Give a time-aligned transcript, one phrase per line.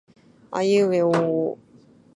[0.49, 1.13] あいうえおお
[1.51, 1.59] お